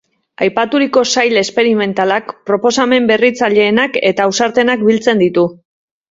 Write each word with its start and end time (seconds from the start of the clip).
Aipaturiko 0.43 1.01
sail 1.15 1.39
esperimentalak 1.41 2.31
proposamen 2.49 3.09
berritzaileenak 3.11 3.99
eta 4.13 4.25
ausartenak 4.31 4.87
biltzen 4.89 5.23
ditu. 5.25 5.45